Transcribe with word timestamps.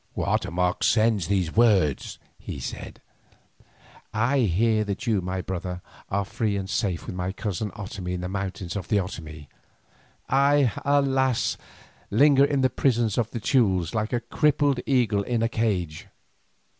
"Guatemoc 0.15 0.81
sends 0.83 1.27
these 1.27 1.55
words," 1.55 2.17
he 2.39 2.59
said; 2.59 2.99
"I 4.11 4.39
hear 4.39 4.83
that 4.83 5.05
you, 5.05 5.21
my 5.21 5.41
brother, 5.41 5.83
are 6.09 6.25
free 6.25 6.57
and 6.57 6.67
safe 6.67 7.05
with 7.05 7.13
my 7.13 7.31
cousin 7.31 7.69
Otomie 7.75 8.15
in 8.15 8.21
the 8.21 8.27
mountains 8.27 8.75
of 8.75 8.87
the 8.87 8.97
Otomie. 8.97 9.47
I, 10.27 10.71
alas! 10.83 11.55
linger 12.09 12.43
in 12.45 12.61
the 12.61 12.69
prisons 12.71 13.19
of 13.19 13.29
the 13.29 13.39
Teules 13.39 13.93
like 13.93 14.11
a 14.11 14.21
crippled 14.21 14.79
eagle 14.87 15.21
in 15.21 15.43
a 15.43 15.47
cage. 15.49 16.07